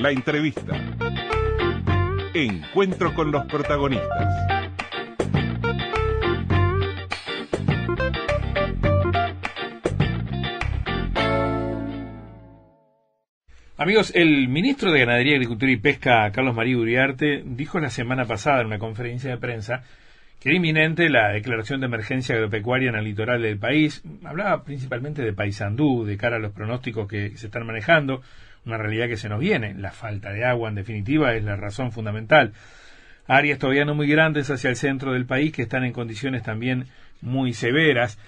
[0.00, 0.72] La entrevista.
[2.32, 4.34] Encuentro con los protagonistas.
[13.76, 18.62] Amigos, el ministro de Ganadería, Agricultura y Pesca, Carlos María Uriarte, dijo la semana pasada
[18.62, 19.84] en una conferencia de prensa
[20.40, 24.02] que era inminente la declaración de emergencia agropecuaria en el litoral del país.
[24.24, 28.22] Hablaba principalmente de Paysandú, de cara a los pronósticos que se están manejando,
[28.66, 29.74] una realidad que se nos viene.
[29.74, 32.52] La falta de agua, en definitiva, es la razón fundamental.
[33.26, 36.86] Áreas todavía no muy grandes hacia el centro del país que están en condiciones también
[37.20, 38.18] muy severas.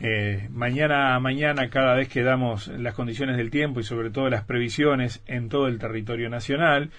[0.00, 4.28] Eh, mañana a mañana, cada vez que damos las condiciones del tiempo y sobre todo
[4.30, 6.90] las previsiones en todo el territorio nacional,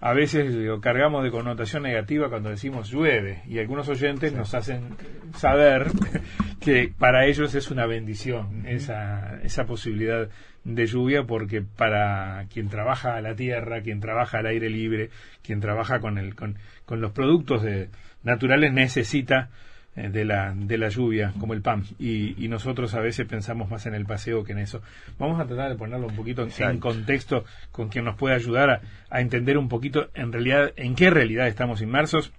[0.00, 4.96] a veces lo cargamos de connotación negativa cuando decimos llueve y algunos oyentes nos hacen
[5.36, 5.86] saber
[6.60, 10.28] que para ellos es una bendición esa, esa posibilidad
[10.64, 15.10] de lluvia porque para quien trabaja a la tierra, quien trabaja al aire libre,
[15.42, 17.88] quien trabaja con, el, con, con los productos de,
[18.24, 19.50] naturales necesita
[19.96, 21.84] eh, de la, de la lluvia, como el pan.
[21.98, 24.82] Y, y, nosotros a veces pensamos más en el paseo que en eso.
[25.18, 28.80] Vamos a tratar de ponerlo un poquito en, contexto con quien nos pueda ayudar a,
[29.08, 32.32] a, entender un poquito en realidad en qué realidad estamos inmersos.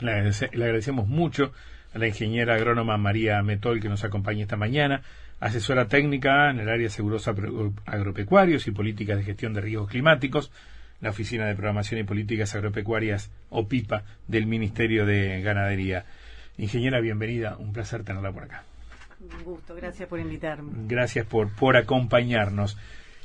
[0.00, 1.52] Le, le, agradecemos mucho
[1.94, 5.02] a la ingeniera agrónoma María Metol que nos acompaña esta mañana,
[5.40, 7.26] asesora técnica en el área de seguros
[7.86, 10.52] agropecuarios y políticas de gestión de riesgos climáticos
[11.00, 16.04] la Oficina de Programación y Políticas Agropecuarias, OPIPA, del Ministerio de Ganadería.
[16.58, 18.64] Ingeniera, bienvenida, un placer tenerla por acá.
[19.20, 20.72] Un gusto, gracias por invitarme.
[20.86, 22.76] Gracias por, por acompañarnos.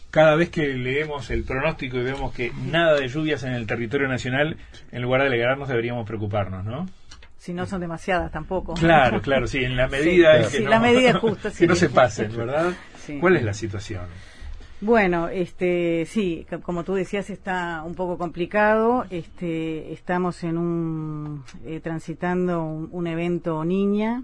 [0.09, 4.07] Cada vez que leemos el pronóstico y vemos que nada de lluvias en el territorio
[4.07, 4.57] nacional,
[4.91, 6.88] en lugar de alegrarnos deberíamos preocuparnos, ¿no?
[7.45, 8.73] Si no son demasiadas tampoco.
[8.73, 11.89] Claro, claro, sí, en la medida sí, que, no, la medida justa, que no se
[11.89, 12.73] pasen, ¿verdad?
[12.97, 13.19] Sí.
[13.19, 14.01] ¿Cuál es la situación?
[14.81, 19.05] Bueno, este, sí, como tú decías, está un poco complicado.
[19.11, 24.23] Este, estamos en un eh, transitando un, un, evento niña,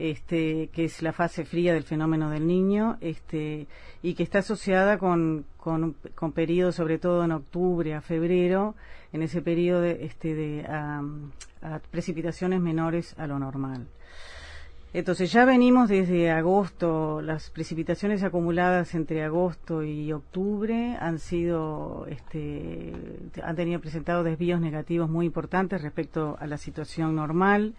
[0.00, 3.66] este, que es la fase fría del fenómeno del niño, este,
[4.02, 8.74] y que está asociada con, con, con periodos, sobre todo en octubre a febrero,
[9.12, 11.02] en ese periodo de, este, de a
[11.90, 13.86] precipitaciones menores a lo normal.
[14.92, 22.92] Entonces ya venimos desde agosto, las precipitaciones acumuladas entre agosto y octubre han sido, este,
[23.40, 27.74] han tenido presentado desvíos negativos muy importantes respecto a la situación normal.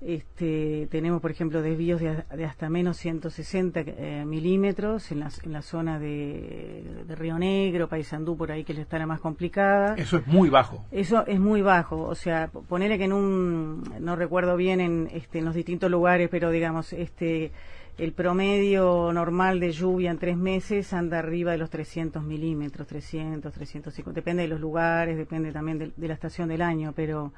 [0.00, 5.52] Este, tenemos, por ejemplo, desvíos de, de hasta menos 160 eh, milímetros en la, en
[5.52, 9.94] la zona de, de, Río Negro, Paysandú, por ahí que está la más complicada.
[9.96, 10.84] Eso es muy bajo.
[10.90, 12.02] Eso es muy bajo.
[12.02, 16.28] O sea, ponerle que en un, no recuerdo bien en, este, en los distintos lugares,
[16.30, 17.52] pero digamos, este,
[17.96, 23.50] el promedio normal de lluvia en tres meses anda arriba de los 300 milímetros, 300,
[23.50, 24.20] 350.
[24.20, 27.32] Depende de los lugares, depende también de, de la estación del año, pero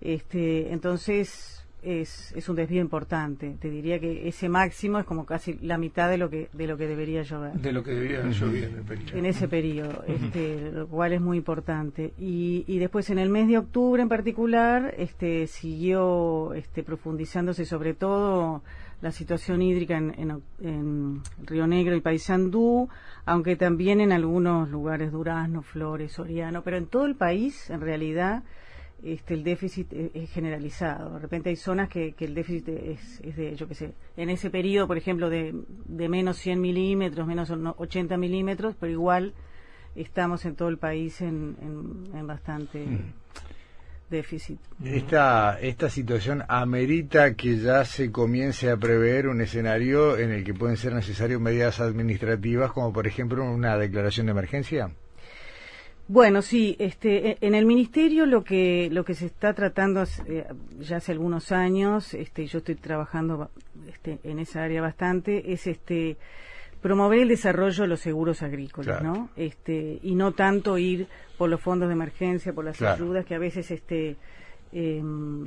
[0.00, 3.56] este, entonces es, es un desvío importante.
[3.60, 6.76] Te diría que ese máximo es como casi la mitad de lo que de lo
[6.76, 7.52] que debería llover.
[7.54, 9.18] De lo que debería llover en el periodo.
[9.18, 12.12] En ese periodo, este, lo cual es muy importante.
[12.18, 17.94] Y, y después en el mes de octubre en particular, este, siguió este, profundizándose sobre
[17.94, 18.62] todo
[19.00, 22.88] la situación hídrica en, en, en Río Negro y Paysandú,
[23.26, 28.44] aunque también en algunos lugares Durazno, Flores, Soriano, pero en todo el país, en realidad,
[29.02, 31.14] este, el déficit es, generalizado.
[31.14, 34.30] De repente hay zonas que, que el déficit es, es, de, yo qué sé, en
[34.30, 35.54] ese periodo, por ejemplo, de,
[35.86, 39.34] de menos 100 milímetros, menos 80 milímetros, pero igual
[39.94, 43.12] estamos en todo el país en, en, en bastante mm.
[44.10, 44.58] déficit.
[44.82, 50.54] Esta, esta situación amerita que ya se comience a prever un escenario en el que
[50.54, 54.90] pueden ser necesarias medidas administrativas, como por ejemplo una declaración de emergencia.
[56.06, 60.46] Bueno, sí, este, e, en el ministerio lo que lo que se está tratando eh,
[60.80, 63.50] ya hace algunos años, este, yo estoy trabajando
[63.88, 66.16] este, en esa área bastante, es este
[66.82, 69.14] promover el desarrollo de los seguros agrícolas, claro.
[69.14, 69.28] ¿no?
[69.36, 71.06] Este, y no tanto ir
[71.38, 73.02] por los fondos de emergencia, por las claro.
[73.02, 74.16] ayudas que a veces este
[74.72, 75.02] eh,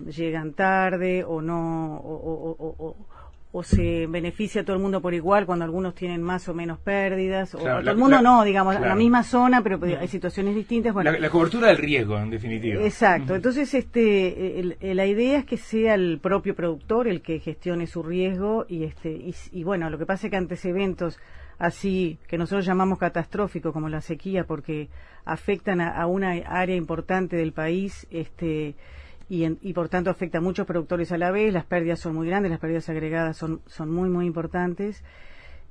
[0.08, 2.96] llegan tarde o no o, o, o,
[3.52, 6.80] o se beneficia a todo el mundo por igual cuando algunos tienen más o menos
[6.80, 8.90] pérdidas, o todo el mundo la, no, digamos, claro.
[8.90, 10.94] la misma zona, pero hay situaciones distintas.
[10.94, 12.84] Bueno, la, la, cobertura del riesgo, en definitiva.
[12.84, 13.36] Exacto.
[13.36, 17.88] Entonces, este, el, el, la idea es que sea el propio productor el que gestione
[17.88, 21.18] su riesgo y, este, y, y bueno, lo que pasa es que ante eventos
[21.60, 24.90] así que nosotros llamamos catastróficos como la sequía porque
[25.26, 28.76] afectan a, a una área importante del país, este,
[29.30, 32.16] y, en, y, por tanto afecta a muchos productores a la vez, las pérdidas son
[32.16, 35.04] muy grandes, las pérdidas agregadas son, son muy, muy importantes.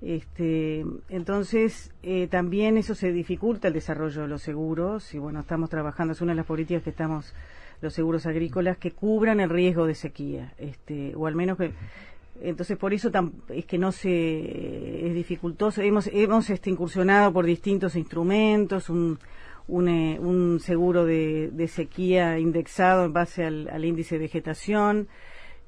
[0.03, 5.71] Este, entonces, eh, también eso se dificulta el desarrollo de los seguros y bueno, estamos
[5.71, 7.35] trabajando, es una de las políticas que estamos,
[7.81, 11.73] los seguros agrícolas, que cubran el riesgo de sequía, este, o al menos que,
[12.43, 13.11] entonces por eso
[13.49, 19.19] es que no se, es dificultoso, hemos, hemos este, incursionado por distintos instrumentos, un,
[19.69, 25.09] un, eh, un seguro de, de, sequía indexado en base al, al índice de vegetación,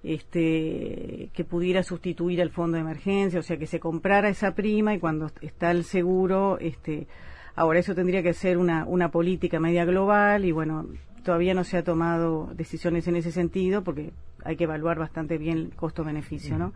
[0.02, 4.94] este, que pudiera sustituir al fondo de emergencia, o sea, que se comprara esa prima
[4.94, 7.08] y cuando está el seguro, este,
[7.56, 10.86] ahora eso tendría que ser una, una política media global y bueno,
[11.24, 14.12] todavía no se ha tomado decisiones en ese sentido porque
[14.44, 16.72] hay que evaluar bastante bien el costo-beneficio, ¿no?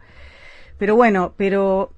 [0.79, 1.93] Pero bueno, pero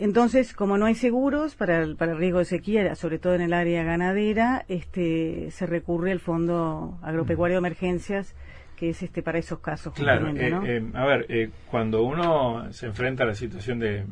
[0.00, 3.42] entonces, como no hay seguros para el, para el riesgo de sequía, sobre todo en
[3.42, 8.34] el área ganadera, este, se recurre al Fondo Agropecuario de Emergencias,
[8.76, 9.92] que es este para esos casos.
[9.92, 14.06] Claro, eh, eh, a ver, eh, cuando uno se enfrenta a la situación de,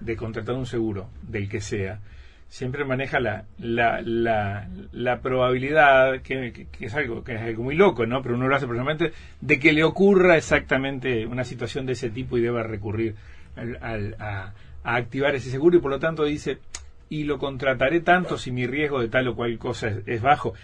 [0.00, 1.98] de, contratar un seguro, del que sea,
[2.46, 8.22] siempre maneja la, la, la, probabilidad, que, es algo que es algo muy loco, ¿no?
[8.22, 12.38] Pero uno lo hace personalmente, de que le ocurra exactamente una situación de ese tipo
[12.38, 13.16] y deba recurrir
[13.60, 14.52] al, a,
[14.82, 16.58] activar ese seguro y por lo tanto dice,
[17.08, 20.54] y lo contrataré tanto si mi riesgo de tal o cual cosa es bajo.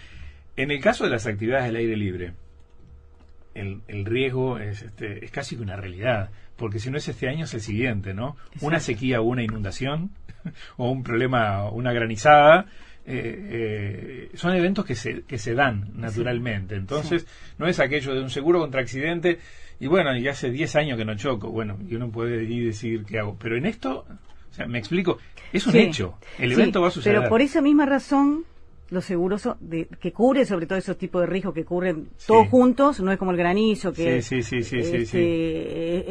[0.55, 2.33] En el caso de las actividades del aire libre,
[3.53, 7.45] el, riesgo es, este, es casi que una realidad, porque si no es este año
[7.45, 8.35] es el siguiente, ¿no?
[8.61, 10.11] Una sequía o una inundación,
[10.77, 12.67] o un problema, una granizada,
[13.05, 16.75] eh, eh, son eventos que se, que se dan naturalmente.
[16.75, 17.25] Entonces,
[17.57, 19.39] no es aquello de un seguro contra accidente,
[19.79, 23.05] y bueno, y hace 10 años que no choco, bueno, y uno puede ir decir
[23.05, 23.37] qué hago.
[23.39, 24.05] Pero en esto,
[24.49, 25.19] o sea, me explico,
[25.53, 27.19] es un hecho, el evento va a suceder.
[27.19, 28.45] Pero por esa misma razón,
[28.89, 32.99] los seguros de, que cubren sobre todo esos tipos de riesgos que cubren todos juntos,
[33.01, 34.39] no es como el granizo que este,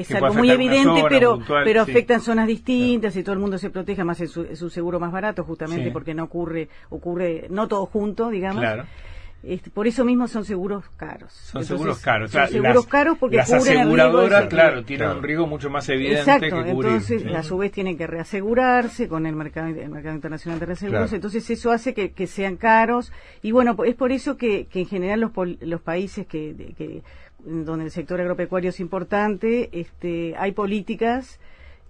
[0.00, 4.04] es algo muy evidente, pero pero afectan zonas distintas y todo el mundo se protege
[4.04, 8.60] más es su, seguro más barato justamente porque no ocurre ocurre no todo junto, digamos.
[8.60, 8.84] Claro.
[9.46, 11.32] Este, por eso mismo son seguros caros.
[11.32, 12.32] Son seguros caros.
[12.32, 16.72] Son seguros caros porque las aseguradoras, claro, tienen un riesgo mucho más evidente Exacto, que
[16.72, 16.92] cubrir.
[16.92, 21.12] entonces a su vez tienen que reasegurarse con el mercado, el mercado internacional de reaseguros,
[21.12, 25.30] entonces eso hace que, sean caros y bueno, es por eso que, en general los,
[25.60, 27.02] los países que, que
[27.44, 31.38] donde el sector agropecuario es importante, este, hay políticas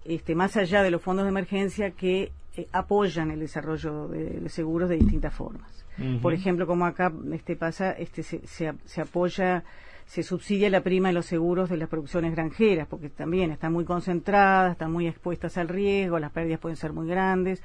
[0.05, 4.89] este, más allá de los fondos de emergencia que eh, apoyan el desarrollo de seguros
[4.89, 5.85] de distintas formas.
[6.21, 9.63] Por ejemplo, como acá este pasa, este se, se, apoya
[10.05, 13.83] se subsidia la prima de los seguros de las producciones granjeras, porque también están muy
[13.83, 17.63] concentradas, están muy expuestas al riesgo, las pérdidas pueden ser muy grandes,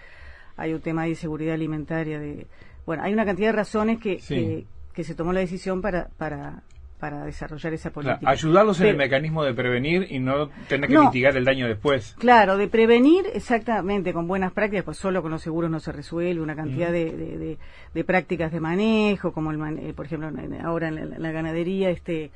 [0.57, 2.47] hay un tema de seguridad alimentaria, de
[2.87, 6.63] bueno, hay una cantidad de razones que, que, que, se tomó la decisión para, para,
[7.03, 8.21] para desarrollar esa política.
[8.25, 12.15] ayudarlos en el mecanismo de prevenir y no tener que mitigar el daño después.
[12.17, 16.41] Claro, de prevenir exactamente con buenas prácticas, pues solo con los seguros no se resuelve,
[16.41, 17.59] una cantidad de,
[17.93, 20.31] de, prácticas de manejo, como el eh, por ejemplo
[20.63, 22.31] ahora en la, ganadería, este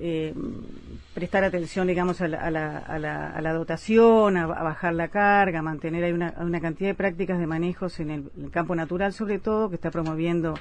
[0.00, 0.32] eh,
[1.14, 6.04] prestar atención, digamos, a la, a la, a la, dotación, a, bajar la carga, mantener
[6.04, 9.74] hay una, una cantidad de prácticas de manejos en el, campo natural, sobre todo, que
[9.74, 10.54] está promoviendo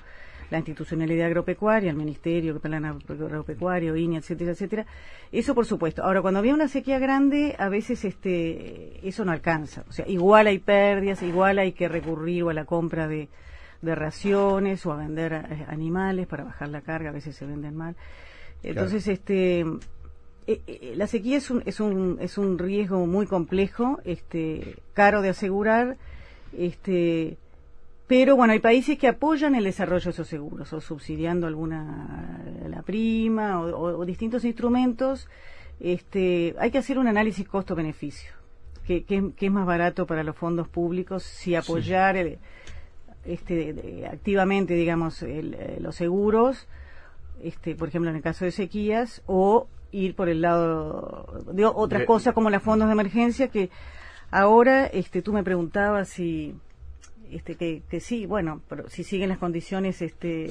[0.49, 4.85] la institucionalidad agropecuaria, el Ministerio, el Plan Agropecuario, INE, etcétera, etcétera.
[5.31, 6.03] Eso por supuesto.
[6.03, 9.83] Ahora, cuando había una sequía grande, a veces este eso no alcanza.
[9.89, 13.27] O sea, igual hay pérdidas, igual hay que recurrir a la compra de,
[13.81, 17.75] de raciones o a vender eh, animales para bajar la carga, a veces se venden
[17.75, 17.95] mal.
[18.64, 19.61] Entonces, este
[20.47, 25.21] eh, eh, la sequía es un, es un es un riesgo muy complejo, este caro
[25.21, 25.97] de asegurar,
[26.57, 27.37] este
[28.07, 32.81] pero bueno, hay países que apoyan el desarrollo de esos seguros, o subsidiando alguna la
[32.81, 35.28] prima, o, distintos instrumentos.
[35.81, 38.31] Este, hay que hacer un análisis costo-beneficio.
[38.85, 39.04] ¿Qué,
[39.37, 42.37] es más barato para los fondos públicos si apoyar
[43.26, 46.69] este, activamente, digamos, eh, los seguros,
[47.44, 52.06] este, por ejemplo, en el caso de sequías, o ir por el lado de otras
[52.06, 53.69] cosas como los fondos de emergencia que
[54.31, 56.56] ahora este, tú me preguntabas si
[57.31, 60.47] este, que, que, sí, bueno, pero si siguen las condiciones este,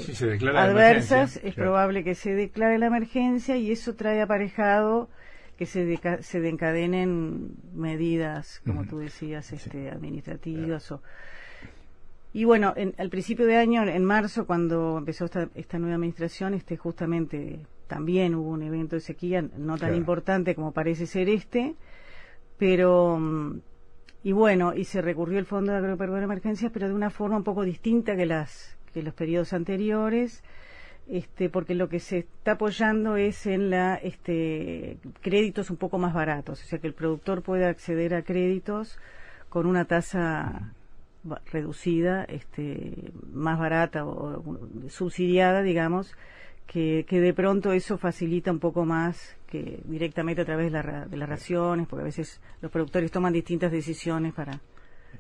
[0.55, 5.09] adversas, es probable que se declare la emergencia y eso trae aparejado
[5.57, 11.03] que se, se encadenen medidas, como tú decías, este, administrativas o
[12.37, 16.53] y bueno, en, al principio de año, en marzo, cuando empezó esta, esta nueva administración,
[16.53, 21.77] este justamente también hubo un evento de sequía, no tan importante como parece ser este,
[22.59, 23.19] pero
[24.23, 27.39] y bueno, y se recurrió el Fondo de Agropecuario de Emergencias, pero de una forma
[27.39, 30.45] un poco distinta que las que los periodos anteriores,
[31.09, 36.13] este, porque lo que se está apoyando es en la este, créditos un poco más
[36.13, 38.99] baratos, o sea que el productor puede acceder a créditos
[39.49, 40.75] con una tasa
[41.51, 46.15] reducida, este, más barata o, subsidiada, digamos,
[46.67, 51.07] que, que, de pronto eso facilita un poco más que directamente a través de, la,
[51.07, 54.61] de las raciones, porque a veces los productores toman distintas decisiones para,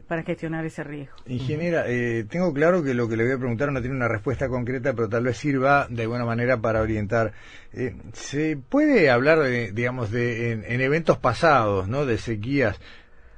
[0.06, 1.16] para gestionar ese riesgo.
[1.26, 4.48] Ingeniera, eh, tengo claro que lo que le voy a preguntar no tiene una respuesta
[4.48, 7.32] concreta, pero tal vez sirva de alguna manera para orientar.
[7.72, 12.06] Eh, ¿Se puede hablar, digamos, de en, eventos pasados, ¿no?
[12.06, 12.80] De sequías.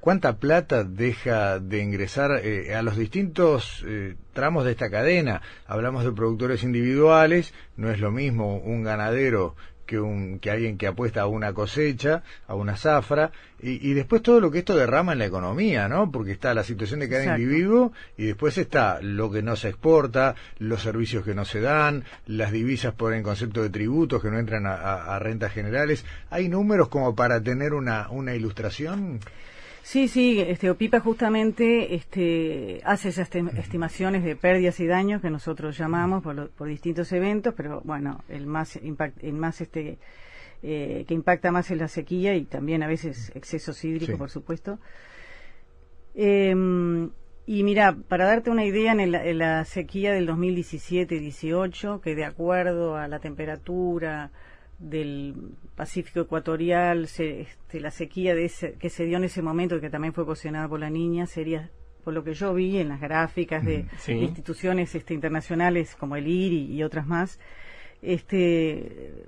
[0.01, 3.85] ¿Cuánta plata deja de ingresar eh, a los distintos
[4.33, 5.43] tramos de esta cadena?
[5.67, 9.57] Hablamos de productores individuales, no es lo mismo un ganadero
[9.89, 14.41] que, un, que alguien que apuesta a una cosecha, a una zafra, y, después todo
[14.41, 16.13] lo que esto derrama en la economía, ¿no?
[16.13, 20.37] Porque está la situación de cada individuo y después está lo que no se exporta,
[20.59, 24.39] los servicios que no se dan, las divisas por el concepto de tributos que no
[24.39, 26.05] entran a, rentas generales.
[26.31, 29.19] ¿Hay números como para tener una, una ilustración?
[29.89, 35.79] Sí, sí, este, OPIPA justamente este, hace esas estimaciones de pérdidas y daños que nosotros
[35.79, 39.97] llamamos por, por distintos eventos, pero bueno, el más, el más este,
[40.63, 44.79] eh, que impacta más es la sequía y también a veces exceso hídrico, por supuesto.
[46.15, 47.09] Em,
[47.47, 52.99] y mira, para darte una idea, en, en la sequía del 2017-18, que de acuerdo
[52.99, 54.33] a la temperatura,
[54.79, 55.35] del
[55.75, 60.25] Pacífico Ecuatorial, este, la sequía de que se dio en ese momento, que también fue
[60.25, 61.71] ocasionada por la niña, sería,
[62.05, 66.27] por lo que yo vi en las gráficas de, mm, instituciones este, internacionales como el
[66.27, 67.41] IRI y otras más,
[68.03, 69.27] este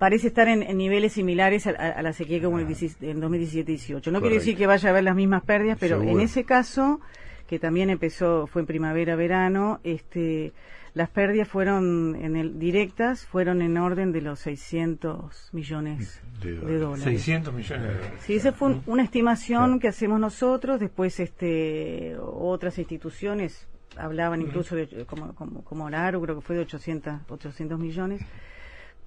[0.00, 4.10] parece estar en, niveles similares a, la sequía como en 2017-18.
[4.10, 7.00] No quiere decir que vaya a haber las mismas pérdidas, pero en ese caso,
[7.46, 10.54] que también empezó, fue en primavera-verano, este
[10.94, 17.04] las pérdidas fueron en el, directas fueron en orden de los 600 millones de, dólares.
[17.04, 18.20] 600 millones de dólares.
[18.20, 20.80] Sí, esa fue una estimación que hacemos nosotros.
[20.80, 27.20] Después, este, otras instituciones hablaban incluso de, como, como, como creo que fue de 800,
[27.28, 28.22] 800 millones.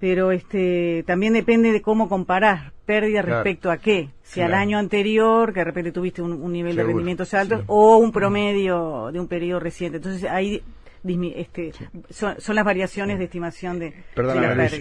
[0.00, 4.10] Pero este, también depende de cómo comparar pérdida respecto a qué.
[4.22, 8.10] Si al año anterior, que de repente tuviste un, nivel de rendimientos altos, o un
[8.10, 9.98] promedio de un periodo reciente.
[9.98, 10.62] Entonces ahí
[11.04, 11.72] este,
[12.10, 13.92] son, las variaciones de estimación de,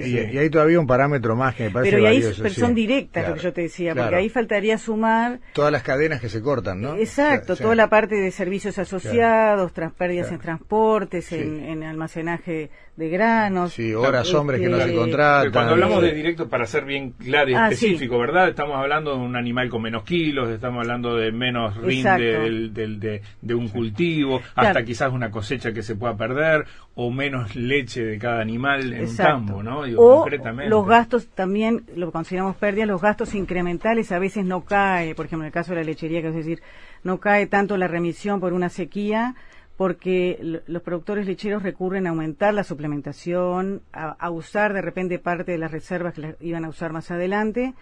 [0.05, 3.41] y, hay todavía un parámetro más que me parece Pero ahí son directas, lo que
[3.41, 5.39] yo te decía, porque ahí faltaría sumar...
[5.53, 6.95] Todas las cadenas que se cortan, ¿no?
[6.95, 13.73] Exacto, toda la parte de servicios asociados, tras pérdidas en transportes, en, almacenaje de granos.
[13.73, 15.51] Sí, horas hombres que no se contratan.
[15.51, 18.49] Cuando hablamos de directo, para ser bien claro y ah, específico, ¿verdad?
[18.49, 23.55] Estamos hablando de un animal con menos kilos, estamos hablando de menos rinde del, de,
[23.55, 28.41] un cultivo, hasta quizás una cosecha que se pueda perder o menos leche de cada
[28.41, 29.79] animal en un campo, ¿no?
[29.97, 30.27] o
[30.67, 35.45] los gastos también, lo consideramos pérdida, los gastos incrementales a veces no cae, por ejemplo
[35.45, 36.61] en el caso de la lechería, que es decir,
[37.03, 39.35] no cae tanto la remisión por una sequía,
[39.77, 45.57] porque los productores lecheros recurren a aumentar la suplementación, a, usar de repente parte de
[45.57, 47.73] las reservas que las iban a usar más adelante.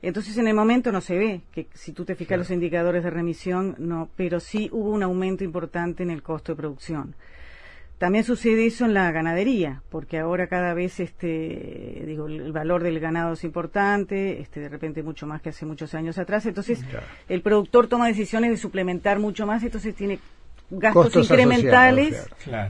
[0.00, 3.10] Entonces en el momento no se ve, que si tú te fijas los indicadores de
[3.10, 7.14] remisión, no, pero sí hubo un aumento importante en el costo de producción.
[7.98, 13.00] También sucede eso en la ganadería, porque ahora cada vez este digo el valor del
[13.00, 16.84] ganado es importante, este de repente mucho más que hace muchos años atrás, entonces
[17.28, 20.18] el productor toma decisiones de suplementar mucho más, entonces tiene
[20.70, 22.26] gastos incrementales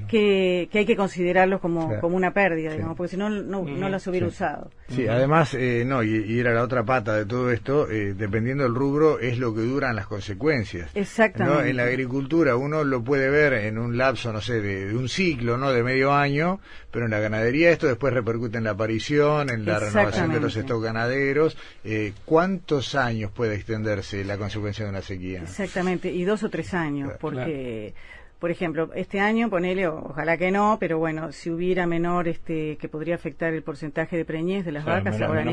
[0.08, 4.06] que, que, hay que considerarlos como, como una pérdida, digamos, porque si no, no, las
[4.06, 4.70] hubiera usado.
[4.88, 8.74] Sí, además, eh, no, y, era la otra pata de todo esto, eh, dependiendo del
[8.74, 10.90] rubro, es lo que duran las consecuencias.
[10.94, 11.70] Exactamente.
[11.70, 15.56] En la agricultura uno lo puede ver en un lapso, no sé, de, un ciclo,
[15.56, 15.72] ¿no?
[15.72, 16.60] De medio año,
[16.90, 20.54] pero en la ganadería esto después repercute en la aparición, en la renovación de los
[20.54, 21.56] stocks ganaderos.
[21.84, 25.42] Eh, ¿Cuántos años puede extenderse la consecuencia de una sequía?
[25.42, 27.83] Exactamente, y dos o tres años, porque
[28.38, 32.90] por ejemplo, este año, ponele, ojalá que no, pero bueno, si hubiera menor, este, que
[32.90, 35.44] podría afectar el porcentaje de preñez de las vacas, ahora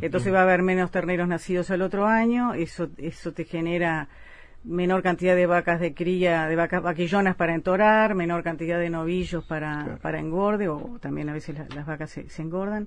[0.00, 4.08] entonces va a haber menos terneros nacidos al otro año, eso, eso te genera
[4.62, 9.44] menor cantidad de vacas de cría, de vacas vaquillonas para entorar, menor cantidad de novillos
[9.44, 12.86] para, para engorde, o también a veces las vacas se engordan.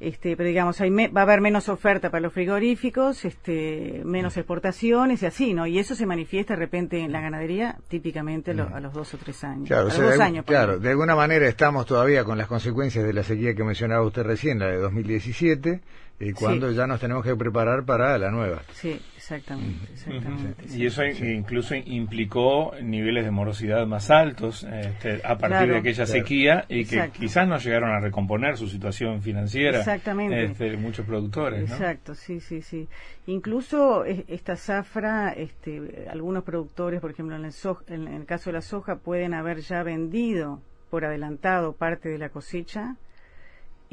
[0.00, 5.22] Este, pero digamos, hay va a haber menos oferta para los frigoríficos, este, menos exportaciones
[5.22, 5.66] y así, ¿no?
[5.66, 9.44] Y eso se manifiesta de repente en la ganadería, típicamente a los dos o tres
[9.44, 9.68] años.
[9.68, 13.54] Claro, de, años, claro de alguna manera estamos todavía con las consecuencias de la sequía
[13.54, 15.80] que mencionaba usted recién, la de 2017,
[16.20, 18.62] eh, cuando ya nos tenemos que preparar para la nueva.
[18.72, 19.92] Sí, exactamente.
[19.92, 26.06] exactamente Y eso incluso implicó niveles de morosidad más altos este, a partir de aquella
[26.06, 29.80] sequía y que quizás no llegaron a recomponer su situación financiera.
[29.80, 30.44] Exactamente.
[30.44, 31.68] Este, muchos productores.
[31.68, 32.86] Exacto, sí, sí, sí.
[33.26, 37.52] Incluso esta zafra, este, algunos productores, por ejemplo, en el,
[37.88, 42.28] en el caso de la soja, pueden haber ya vendido por adelantado parte de la
[42.28, 42.96] cosecha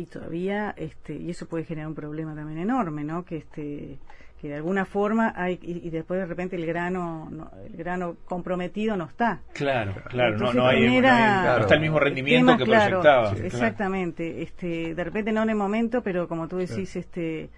[0.02, 4.00] y todavía este y eso puede generar un problema también enorme no que este
[4.42, 7.30] que de alguna forma hay y, después de repente el grano
[7.64, 9.42] el grano comprometido no está.
[9.54, 13.34] Claro claro no, no, hay, está el mismo rendimiento que proyectaba.
[13.34, 17.52] Exactamente este de repente no en el momento pero como tú decís este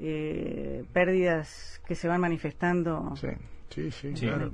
[0.00, 3.14] eh, pérdidas que se van manifestando
[3.72, 4.50] Sí, sí, claro.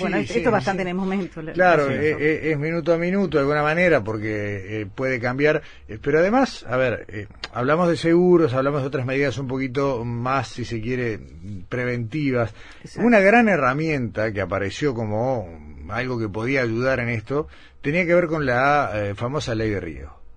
[0.00, 1.40] bueno, esto bastante en el momento.
[1.54, 5.62] Claro, eh, eh, es, minuto a minuto de alguna manera porque eh, puede cambiar.
[6.02, 10.64] pero además, a ver, hablamos de seguros, hablamos de otras medidas un poquito más, si
[10.64, 11.20] se quiere,
[11.68, 12.52] preventivas.
[12.96, 15.46] Una gran herramienta que apareció como
[15.88, 17.46] algo que podía ayudar en esto
[17.80, 19.80] tenía que ver con la famosa ley de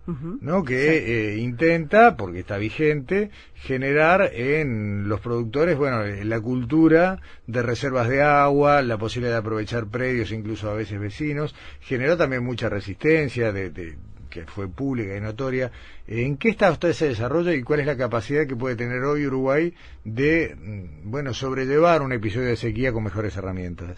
[0.08, 0.64] ¿no?
[0.64, 7.62] que eh, intenta, porque está vigente, generar en los productores, bueno, eh, la cultura de
[7.62, 12.70] reservas de agua, la posibilidad de aprovechar predios, incluso a veces vecinos, generó también mucha
[12.70, 13.98] resistencia de,
[14.30, 15.72] que fue pública y notoria.
[16.08, 19.28] ¿En qué está usted ese desarrollo y cuál es la capacidad que puede tener hoy
[19.28, 23.98] Uruguay de, mm, bueno, sobrellevar un episodio de sequía con mejores herramientas?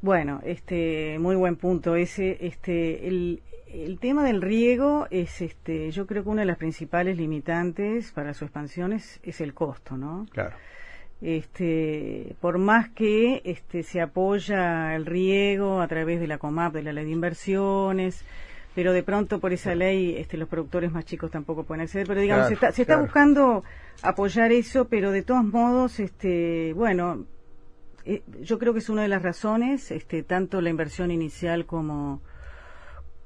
[0.00, 2.38] Bueno, este, muy buen punto ese.
[2.40, 7.16] Este, el, el tema del riego es, este, yo creo que una de las principales
[7.16, 10.26] limitantes para su expansión es, el costo, ¿no?
[10.30, 10.56] Claro.
[11.20, 16.82] Este, por más que este, se apoya el riego a través de la COMAP, de
[16.84, 18.24] la ley de inversiones,
[18.74, 22.20] pero de pronto por esa ley este, los productores más chicos tampoco pueden acceder, pero
[22.20, 23.64] digamos, se está, se está buscando
[24.02, 27.26] apoyar eso, pero de todos modos, este, bueno,
[28.08, 32.22] eh, yo creo que es una de las razones, este, tanto la inversión inicial como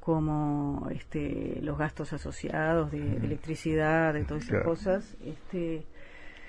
[0.00, 5.16] como este, los gastos asociados de, electricidad, de todas esas cosas.
[5.24, 5.86] Este,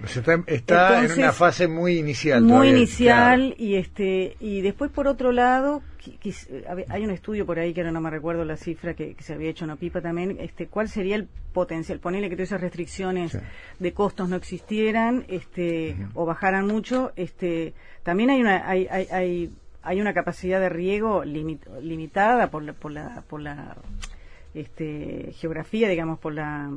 [0.04, 0.18] pues
[0.48, 2.42] está, en una fase muy inicial.
[2.44, 5.82] Muy inicial y este y después por otro lado
[6.90, 9.50] hay un estudio por ahí que ahora no me recuerdo la cifra que, se había
[9.50, 10.36] hecho en OPIPA también.
[10.42, 12.00] Este, ¿cuál sería el potencial?
[12.00, 13.38] Ponerle que todas esas restricciones
[13.80, 17.14] de costos no existieran, este, o bajaran mucho.
[17.16, 22.92] Este, también hay una hay, hay hay una capacidad de riego limitada por la, por
[22.92, 23.78] la, por la
[24.54, 26.72] este, geografía, digamos, por la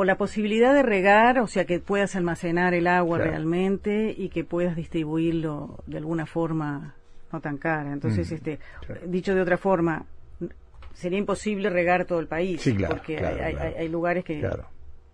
[0.00, 4.44] por la posibilidad de regar, o sea, que puedas almacenar el agua realmente y que
[4.44, 6.94] puedas distribuirlo de alguna forma
[7.30, 7.92] no tan cara.
[7.92, 8.60] Entonces, este,
[9.04, 10.06] dicho de otra forma,
[10.94, 14.42] sería imposible regar todo el país, porque hay, hay, lugares que,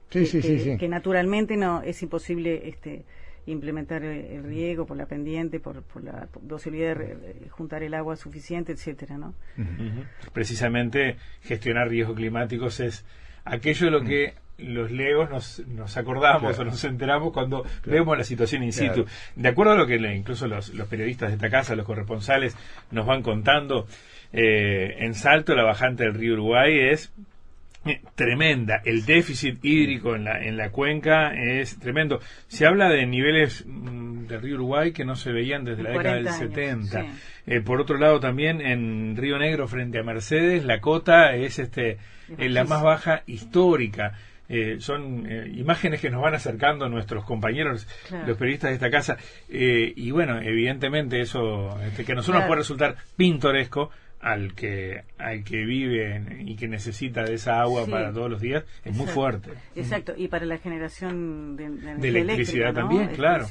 [0.09, 3.05] que, naturalmente no es imposible este,
[3.46, 9.18] implementar el, riego por la pendiente, por, la posibilidad de, juntar el agua suficiente, etcétera,
[9.18, 9.35] ¿no?
[10.33, 13.05] Precisamente gestionar riesgos climáticos es
[13.44, 18.25] aquello de lo que los legos nos, nos acordamos o nos enteramos cuando vemos la
[18.25, 19.07] situación in situ.
[19.35, 22.57] De acuerdo a lo que incluso los, los, periodistas de esta casa, los corresponsales,
[22.90, 23.87] nos van contando,
[24.33, 27.12] eh, en Salto la bajante del río Uruguay es
[28.14, 28.83] tremenda.
[28.85, 32.21] El déficit hídrico en la, en la cuenca es tremendo.
[32.49, 36.16] Se habla de niveles mm, del río Uruguay que no se veían desde la década
[36.16, 37.07] del 70.
[37.47, 41.99] Eh, por otro lado, también en Río Negro, frente a Mercedes, la cota es este
[42.38, 44.14] la más baja histórica.
[44.48, 47.87] Eh, son eh, imágenes que nos van acercando nuestros compañeros,
[48.26, 49.16] los periodistas de esta casa.
[49.48, 55.44] y bueno, evidentemente eso este, que a nosotros nos puede resultar pintoresco, al que al
[55.44, 59.50] que vive y que necesita de esa agua para todos los días es muy fuerte.
[59.74, 63.46] Exacto, y para la generación de, de, electricidad también, este, claro.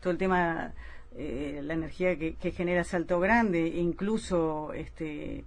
[0.00, 0.72] todo el tema,
[1.16, 5.44] eh, la energía que, que, genera Salto Grande, incluso este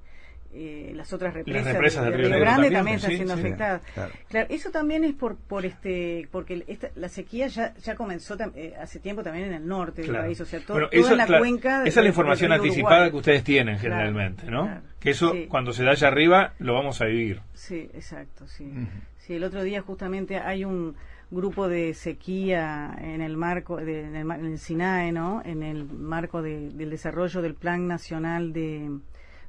[0.60, 3.82] eh, las otras represas, de, Río, Grande también, están siendo afectadas.
[3.94, 4.48] Claro.
[4.50, 9.00] eso también es por por este porque esta, la sequía ya ya comenzó eh, hace
[9.00, 11.84] tiempo también en el norte del país, o sea, todo, toda la cuenca.
[11.86, 14.82] Esa es la información anticipada que ustedes tienen generalmente, ¿no?
[15.00, 17.42] Que eso cuando se da allá arriba lo vamos a vivir.
[17.54, 18.72] Sí, exacto, sí.
[19.20, 20.96] Sí, el otro día justamente hay un
[21.30, 25.42] grupo de sequía en el marco de, en, el, SINAE, ¿no?
[25.46, 28.90] En el marco del desarrollo del Plan Nacional de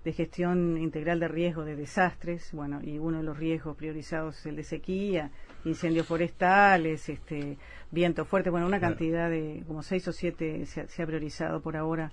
[0.08, 4.46] de gestión integral de riesgo de desastres, bueno, y uno de los riesgos priorizados es
[4.46, 5.30] el de sequía,
[5.66, 7.58] incendios forestales, este,
[7.90, 12.10] viento fuerte, bueno, una cantidad de como seis o siete se, ha priorizado por ahora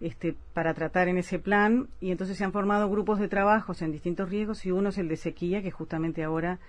[0.00, 3.90] este, para tratar en ese plan y entonces se han formado grupos de trabajos en
[3.90, 6.60] distintos riesgos y uno es el de sequía que justamente ahora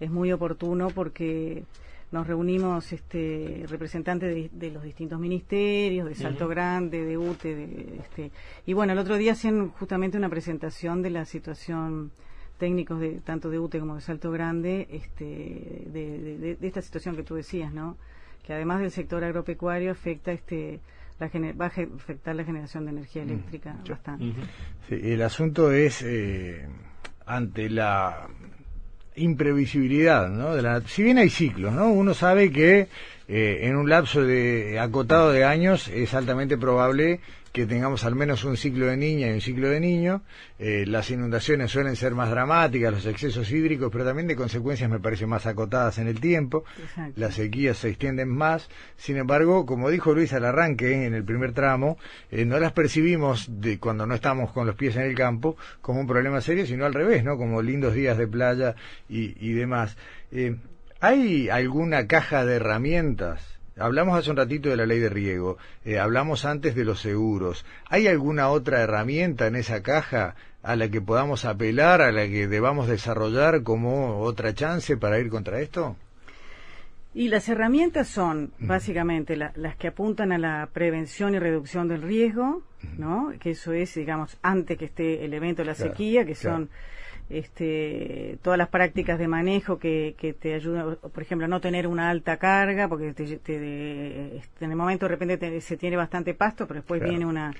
[0.00, 1.64] es muy oportuno porque
[2.12, 8.30] nos reunimos este, representantes de, los distintos ministerios, de Salto Grande, de UTE, de, este,
[8.64, 12.12] y bueno, el otro día hacían justamente una presentación de la situación
[12.58, 15.24] técnicos de tanto de UTE como de Salto Grande, este,
[15.92, 17.96] de, esta situación que tú decías, ¿no?
[18.44, 20.80] Que además del sector agropecuario afecta este
[21.18, 24.34] la va a afectar la generación de energía eléctrica bastante.
[24.86, 26.68] Sí, el asunto es eh,
[27.24, 28.28] ante la
[29.16, 30.54] imprevisibilidad, ¿no?
[30.54, 31.90] De la, si bien hay ciclos, ¿no?
[31.90, 32.88] Uno sabe que
[33.28, 37.20] eh, en un lapso de acotado de años es altamente probable
[37.56, 40.20] que tengamos al menos un ciclo de niña y un ciclo de niño.
[40.58, 45.00] Eh, las inundaciones suelen ser más dramáticas, los excesos hídricos, pero también de consecuencias me
[45.00, 46.64] parecen más acotadas en el tiempo.
[47.14, 48.68] Las sequías se extienden más.
[48.98, 51.96] Sin embargo, como dijo Luis al arranque en el primer tramo,
[52.30, 56.00] eh, no las percibimos de cuando no estamos con los pies en el campo como
[56.00, 57.38] un problema serio, sino al revés, ¿no?
[57.38, 58.74] Como lindos días de playa
[59.08, 59.96] y, y demás.
[60.30, 60.56] Eh,
[61.00, 65.98] ¿Hay alguna caja de herramientas Hablamos hace un ratito de la ley de riego, eh,
[65.98, 67.66] hablamos antes de los seguros.
[67.90, 72.48] ¿Hay alguna otra herramienta en esa caja a la que podamos apelar, a la que
[72.48, 75.94] debamos desarrollar como otra chance para ir contra esto?
[77.12, 82.62] Y las herramientas son básicamente las que apuntan a la prevención y reducción del riesgo,
[82.96, 83.32] ¿no?
[83.40, 86.70] Que eso es, digamos, antes que esté el evento de la sequía, que son
[87.28, 91.86] este, todas las prácticas de manejo que, que te ayudan, por ejemplo, a no tener
[91.88, 96.66] una alta carga, porque te, este, en el momento de repente se tiene bastante pasto,
[96.66, 97.52] pero después viene una,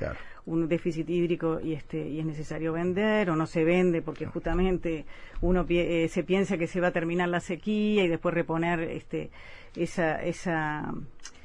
[0.47, 5.05] un déficit hídrico y, este, y es necesario vender, o no se vende porque justamente
[5.41, 9.31] uno eh, se piensa que se va a terminar la sequía y después reponer este,
[9.75, 10.95] esa, esa,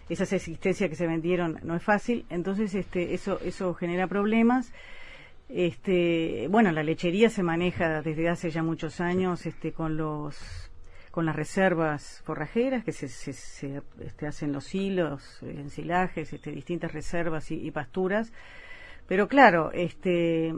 [0.09, 4.71] esas existencias que se vendieron no es fácil, entonces este, eso, eso genera problemas.
[5.53, 10.71] Este, bueno, la lechería se maneja desde hace ya muchos años este, con los
[11.11, 17.51] con las reservas forrajeras que se, se, este, hacen los hilos, ensilajes, este, distintas reservas
[17.51, 18.31] y, pasturas.
[19.09, 20.53] Pero claro, este,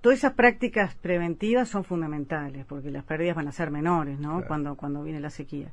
[0.00, 4.44] todas esas prácticas preventivas son fundamentales porque las pérdidas van a ser menores, ¿no?
[4.46, 5.72] Cuando, cuando viene la sequía.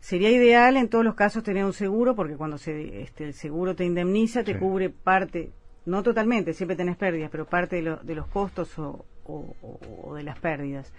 [0.00, 3.76] Sería ideal en todos los casos tener un seguro porque cuando se, este, el seguro
[3.76, 5.52] te indemniza, te cubre parte
[5.88, 10.92] no totalmente, siempre tenés pérdidas, pero parte de, los costos o, de las pérdidas.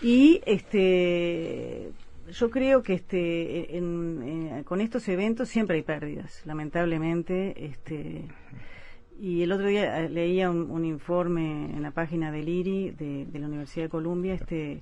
[0.00, 1.90] Y este,
[2.30, 3.68] yo creo que este,
[4.64, 7.66] con estos eventos siempre hay pérdidas, lamentablemente.
[7.66, 8.24] Este,
[9.20, 13.46] y el otro día eh, leía un, informe en la página del IRI de, la
[13.46, 14.80] Universidad de Columbia, este,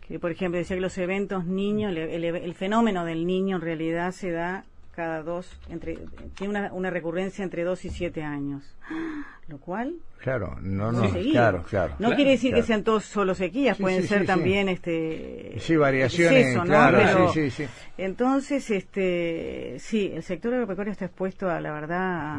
[0.00, 4.32] que por ejemplo decía que los eventos niños, el fenómeno del niño en realidad se
[4.32, 4.64] da
[5.00, 5.96] cada dos, entre,
[6.36, 8.62] tiene una, recurrencia entre dos y siete años.
[9.48, 9.96] Lo cual.
[10.18, 11.94] Claro, no, no, claro, claro.
[11.98, 15.54] No quiere decir que sean todos solo sequías, pueden ser también, este.
[15.58, 17.64] Sí, variaciones, claro, sí, sí,
[17.96, 22.38] Entonces, este, sí, el sector agropecuario está expuesto a la verdad,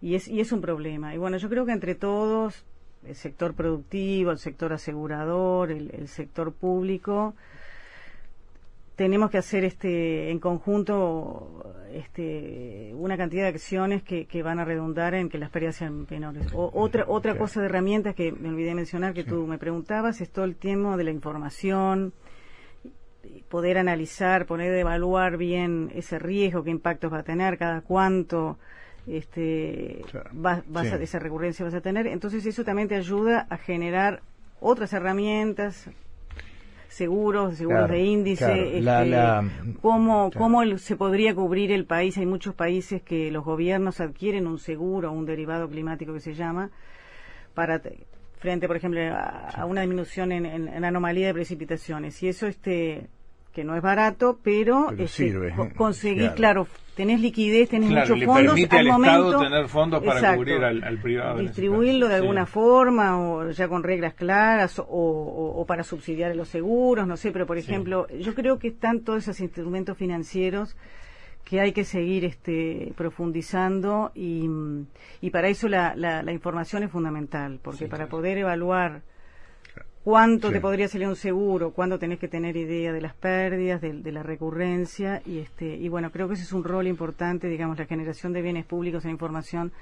[0.00, 1.14] y es, y es un problema.
[1.14, 2.64] Y bueno, yo creo que entre todos,
[3.06, 7.34] el sector productivo, el sector asegurador, el sector público,
[8.96, 14.64] tenemos que hacer este en conjunto este una cantidad de acciones que, que van a
[14.64, 16.46] redundar en que las pérdidas sean menores.
[16.52, 20.30] O, otra otra cosa de herramientas que me olvidé mencionar que tú me preguntabas es
[20.30, 22.12] todo el tema de la información,
[23.48, 28.58] poder analizar, poder evaluar bien ese riesgo, qué impactos va a tener, cada cuánto
[29.06, 30.02] este
[30.34, 30.62] va,
[31.00, 32.06] esa recurrencia vas a tener.
[32.06, 34.22] Entonces eso también te ayuda a generar
[34.60, 35.90] otras herramientas,
[36.94, 42.16] seguros, seguros de índice, este, cómo, cómo se podría cubrir el país.
[42.18, 46.70] Hay muchos países que los gobiernos adquieren un seguro, un derivado climático que se llama,
[47.52, 47.82] para
[48.38, 52.22] frente, por ejemplo, a, una disminución en, en, anomalía de precipitaciones.
[52.22, 53.08] Y eso este
[53.54, 55.54] que no es barato, pero, este, sirve.
[55.76, 56.66] conseguir, claro.
[56.96, 58.54] tenés liquidez, tenés muchos fondos.
[58.54, 61.38] Permite al, Estado tener fondos para cubrir al, privado.
[61.38, 67.06] Distribuirlo de alguna forma, o ya con reglas claras, o, o, para subsidiar los seguros,
[67.06, 70.76] no sé, pero por ejemplo, yo creo que están todos esos instrumentos financieros
[71.44, 74.48] que hay que seguir este, profundizando y,
[75.20, 79.02] y para eso la, la, información es fundamental, porque para poder evaluar
[80.04, 84.12] cuánto te podría salir un seguro, cuándo tenés que tener idea de las pérdidas, de,
[84.12, 87.86] la recurrencia y este y bueno, creo que ese es un rol importante, digamos, la
[87.86, 89.72] generación de bienes públicos e información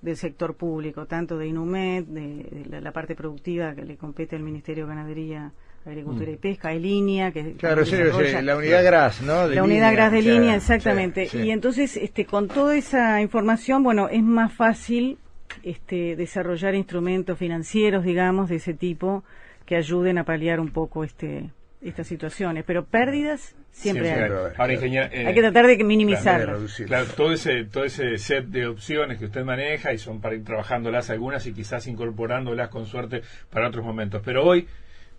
[0.00, 4.84] del sector público, tanto de INUMED, de, la, parte productiva que le compete al Ministerio
[4.84, 5.52] de Ganadería,
[5.84, 6.38] Agricultura y mm.
[6.38, 7.96] Pesca, hay línea que claro, sí,
[8.42, 9.48] la unidad GRAS, ¿no?
[9.48, 11.28] la unidad GRAS de línea, exactamente.
[11.32, 15.18] Y entonces, este, con toda esa información, bueno, es más fácil
[15.62, 19.24] este, desarrollar instrumentos financieros, digamos, de ese tipo
[19.66, 21.50] que ayuden a paliar un poco este
[21.82, 22.64] estas situaciones.
[22.66, 24.30] Pero pérdidas siempre, Siempre hay.
[24.32, 24.52] hay.
[24.56, 26.82] Ahora, ingeniera, eh, Hay que tratar de minimizarlas.
[26.86, 30.42] Claro, todo ese, todo ese set de opciones que usted maneja y son para ir
[30.44, 34.22] trabajándolas algunas y quizás incorporándolas con suerte para otros momentos.
[34.24, 34.66] Pero hoy,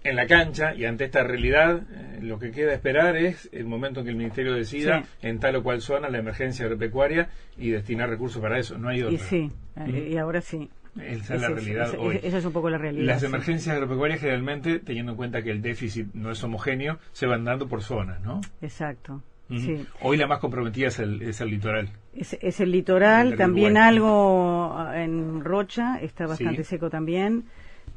[0.04, 4.00] en la cancha y ante esta realidad, eh, lo que queda esperar es el momento
[4.02, 5.28] en que el Ministerio decida Sí.
[5.28, 8.78] en tal o cual zona la emergencia agropecuaria y destinar recursos para eso.
[8.78, 9.14] No hay otra.
[9.16, 9.90] Y sí, Ujú.
[9.96, 10.70] y ahora sí.
[11.00, 12.18] Esa es la realidad hoy.
[12.18, 13.06] ese- Esa es un poco la realidad.
[13.06, 13.26] Las sí.
[13.28, 17.68] emergencias agropecuarias generalmente, teniendo en cuenta que el déficit no es homogéneo, se van dando
[17.68, 18.42] por zonas, ¿no?
[18.62, 19.22] Exacto.
[19.50, 19.86] Sí.
[20.02, 21.90] Hoy la más comprometida es el, es el litoral.
[22.14, 23.88] Es, es el litoral, El también Uruguay.
[23.88, 26.72] algo ah, en Rocha, está bastante Sí.
[26.72, 27.46] seco también.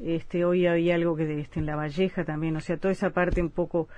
[0.01, 3.41] Este, hoy había algo que este, en La Valleja también, o sea, toda esa parte
[3.41, 3.89] un poco...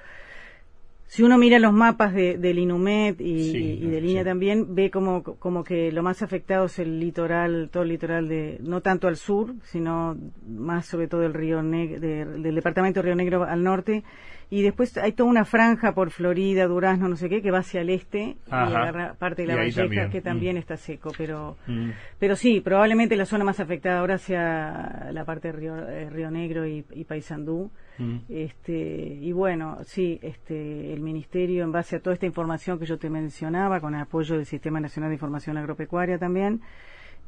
[1.05, 4.25] Si uno mira los mapas de, del Inumet y, Sí, y- y de línea sí.
[4.29, 8.57] también, ve como, como que lo más afectado es el litoral, todo el litoral de,
[8.61, 13.03] no tanto al sur, sino más sobre todo el río Neg- de- del departamento de
[13.05, 14.03] Río Negro al norte.
[14.49, 17.81] Y después hay toda una franja por Florida, Durazno, no sé qué, que va hacia
[17.81, 18.65] el este y Ajá.
[18.67, 20.09] agarra parte de la Y Valleja, también.
[20.09, 20.59] que también Mm.
[20.59, 21.89] está seco, pero Mm.
[22.19, 26.31] pero sí, probablemente la zona más afectada ahora sea la parte de Río, eh, Río
[26.31, 27.71] Negro y, y Paysandú.
[27.97, 28.17] Mm.
[28.29, 28.73] Este,
[29.21, 33.09] y bueno, sí, este, el Ministerio, en base a toda esta información que yo te
[33.09, 36.61] mencionaba, con el apoyo del Sistema Nacional de Información Agropecuaria también,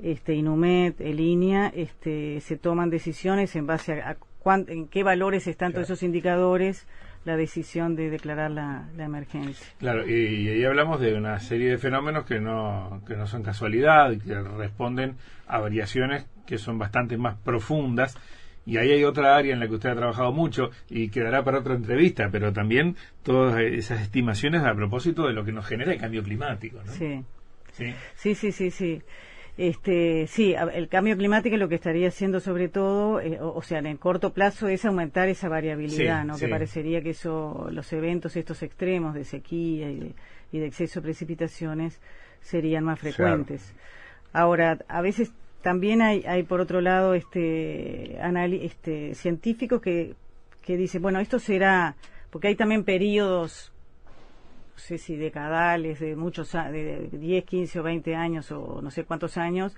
[0.02, 5.48] este, INUMET, ELINIA, este, se toman decisiones en base a, a cuán- en qué valores
[5.48, 6.88] están todos esos indicadores,
[7.24, 9.66] la decisión de declarar la, la emergencia.
[9.80, 13.42] Claro, y, y ahí hablamos de una serie de fenómenos que no, que no son
[13.42, 15.16] casualidad, que responden
[15.48, 18.16] a variaciones que son bastante más profundas.
[18.66, 21.60] Y ahí hay otra área en la que usted ha trabajado mucho y quedará para
[21.60, 26.00] otra entrevista, pero también todas esas estimaciones a propósito de lo que nos genera el
[26.00, 26.80] cambio climático.
[26.84, 26.92] ¿no?
[26.92, 27.24] Sí.
[27.74, 27.94] Sí.
[28.16, 29.02] Sí, sí, sí, sí.
[29.58, 33.80] Este, sí, el cambio climático lo que estaría haciendo sobre todo, eh, o, o sea,
[33.80, 36.34] en el corto plazo es aumentar esa variabilidad, Sí, ¿no?
[36.36, 36.46] sí.
[36.46, 40.12] Que parecería que eso, los eventos estos extremos de sequía y de,
[40.52, 42.02] y de exceso de precipitaciones
[42.42, 43.74] serían más frecuentes.
[44.34, 45.32] Ahora, a veces
[45.66, 48.20] también hay, hay por otro lado, este,
[48.64, 50.14] este, científicos que,
[50.62, 51.96] que dicen, bueno, esto será,
[52.30, 53.72] porque hay también periodos
[54.76, 58.92] no sé si decadales, de muchos de de 10, 15 o 20 años o no
[58.92, 59.76] sé cuántos años,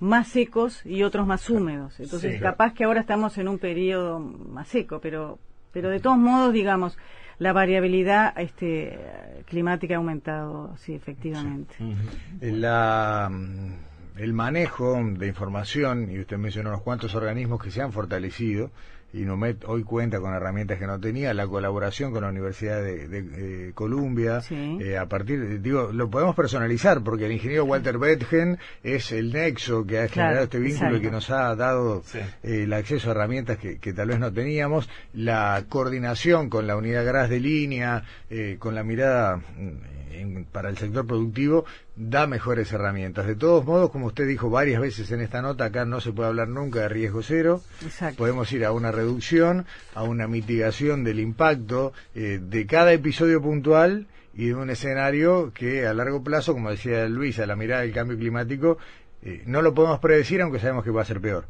[0.00, 1.98] más secos y otros más húmedos.
[1.98, 2.40] Entonces, Sí.
[2.40, 5.38] capaz que ahora estamos en un periodo más seco, pero
[5.72, 6.98] pero de todos modos, digamos,
[7.38, 8.98] la variabilidad este
[9.46, 11.74] climática ha aumentado, sí, efectivamente.
[11.80, 11.96] Ujú.
[12.42, 17.92] La, mm, el manejo de información, y usted mencionó unos cuantos organismos que se han
[17.92, 18.70] fortalecido,
[19.14, 23.08] y Numet hoy cuenta con herramientas que no tenía, la colaboración con la Universidad de,
[23.08, 24.78] de, eh, Columbia, Sí.
[24.80, 29.30] eh, a partir, de- digo, lo podemos personalizar, porque el ingeniero Walter Betgen es el
[29.34, 32.20] nexo que ha Claro, generado este vínculo y que nos ha dado Sí.
[32.42, 36.74] eh, el acceso a herramientas que, que tal vez no teníamos, la coordinación con la
[36.76, 41.64] unidad GRAS de línea, eh, con la mirada mm, para el sector productivo,
[41.96, 43.26] da mejores herramientas.
[43.26, 46.28] De todos modos, como usted dijo varias veces en esta nota, acá no se puede
[46.28, 47.62] hablar nunca de riesgo cero.
[47.82, 48.18] Exacto.
[48.18, 54.06] Podemos ir a una reducción, a una mitigación del impacto eh, de cada episodio puntual
[54.34, 57.92] y de un escenario que a largo plazo, como decía Luis, a la mirada del
[57.92, 58.78] cambio climático,
[59.22, 61.44] eh, no lo podemos predecir, aunque sabemos que va a ser peor.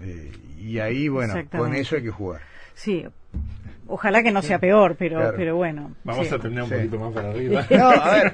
[0.00, 2.42] Eh, y ahí, bueno, con eso hay que jugar.
[2.74, 3.04] Sí.
[3.90, 5.34] Ojalá que no sea peor, pero Claro.
[5.36, 5.94] pero bueno.
[6.04, 6.34] Vamos sí.
[6.34, 6.74] a terminar un Sí.
[6.76, 7.66] poquito más para arriba.
[7.70, 8.32] No, a ver,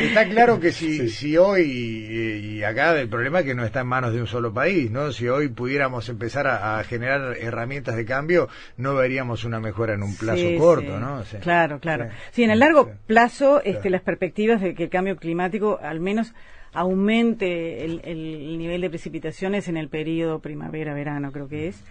[0.00, 1.08] está claro que si, Sí.
[1.10, 4.52] si hoy, y acá el problema es que no está en manos de un solo
[4.52, 5.12] país, ¿no?
[5.12, 10.02] Si hoy pudiéramos empezar a, a generar herramientas de cambio, no veríamos una mejora en
[10.02, 11.00] un plazo Sí, corto, sí.
[11.00, 11.24] ¿no?
[11.24, 11.36] Sí.
[11.38, 12.06] Claro, claro.
[12.10, 12.16] Sí.
[12.32, 12.90] Sí, en el largo Sí.
[13.06, 13.90] plazo, este, Claro.
[13.90, 16.34] las perspectivas de que el cambio climático al menos
[16.72, 21.82] aumente el, el nivel de precipitaciones en el periodo primavera-verano, creo que es.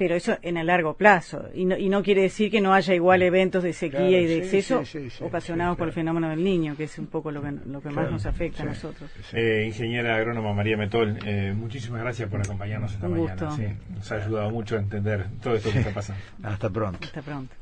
[0.00, 1.50] Pero eso en el largo plazo.
[1.52, 4.24] Y no, y no quiere decir que no haya igual eventos de sequía Claro, y
[4.24, 6.98] de sí, exceso sí, sí, sí, ocasionados sí, por el fenómeno del niño, que es
[6.98, 8.68] un poco lo que, lo que más Claro, nos afecta a sí.
[8.70, 9.10] nosotros.
[9.34, 13.50] Eh, ingeniera agrónoma María Metol, eh, muchísimas gracias por acompañarnos esta Un mañana.
[13.94, 16.22] nos ha ayudado mucho a entender todo esto que está pasando.
[16.44, 16.98] Hasta pronto.
[17.02, 17.54] Hasta pronto.